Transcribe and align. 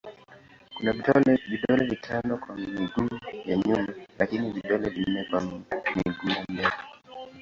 Kuna 0.75 0.93
vidole 1.49 1.85
vitano 1.85 2.37
kwa 2.37 2.55
miguu 2.57 3.09
ya 3.45 3.57
nyuma 3.57 3.93
lakini 4.19 4.51
vidole 4.51 4.89
vinne 4.89 5.23
kwa 5.29 5.41
miguu 5.41 6.29
ya 6.29 6.45
mbele. 6.49 6.67